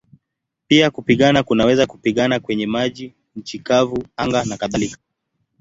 Pia 0.67 0.91
kupigana 0.91 1.43
kunaweza 1.43 1.85
kupigana 1.87 2.39
kwenye 2.39 2.67
maji, 2.67 3.13
nchi 3.35 3.59
kavu, 3.59 4.03
anga 4.17 4.43
nakadhalika. 4.45 4.97